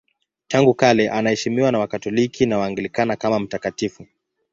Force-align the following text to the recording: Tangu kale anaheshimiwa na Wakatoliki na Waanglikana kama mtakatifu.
Tangu 0.47 0.73
kale 0.73 1.09
anaheshimiwa 1.09 1.71
na 1.71 1.79
Wakatoliki 1.79 2.45
na 2.45 2.57
Waanglikana 2.57 3.15
kama 3.15 3.39
mtakatifu. 3.39 4.07